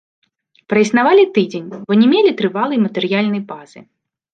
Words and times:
Праіснавалі 0.73 1.27
тыдзень, 1.37 1.69
бо 1.85 2.01
не 2.03 2.07
мелі 2.17 2.35
трывалай 2.43 2.85
матэрыяльнай 2.87 3.41
базы. 3.55 3.91